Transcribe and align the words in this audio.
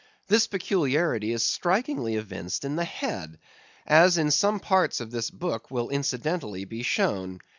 This 0.27 0.47
peculiarity 0.47 1.31
is 1.31 1.43
strikingly 1.45 2.15
evinced 2.15 2.65
in 2.65 2.75
the 2.75 2.85
head, 2.85 3.37
as 3.85 4.17
in 4.17 4.31
some 4.31 4.59
part 4.59 4.99
of 4.99 5.11
this 5.11 5.29
book 5.29 5.69
will 5.69 5.89
be 5.89 5.93
incidentally 5.95 6.81
shown. 6.81 7.39